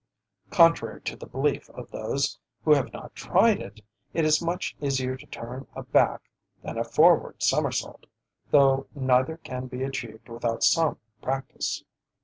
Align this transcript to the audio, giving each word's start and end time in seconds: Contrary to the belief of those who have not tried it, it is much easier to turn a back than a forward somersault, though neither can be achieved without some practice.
Contrary 0.49 0.99
to 1.01 1.15
the 1.15 1.27
belief 1.27 1.69
of 1.75 1.91
those 1.91 2.39
who 2.63 2.73
have 2.73 2.91
not 2.91 3.13
tried 3.13 3.59
it, 3.59 3.81
it 4.15 4.25
is 4.25 4.41
much 4.41 4.75
easier 4.81 5.15
to 5.15 5.27
turn 5.27 5.67
a 5.75 5.83
back 5.83 6.21
than 6.63 6.75
a 6.79 6.83
forward 6.83 7.43
somersault, 7.43 8.07
though 8.49 8.87
neither 8.95 9.37
can 9.37 9.67
be 9.67 9.83
achieved 9.83 10.27
without 10.27 10.63
some 10.63 10.97
practice. 11.21 11.83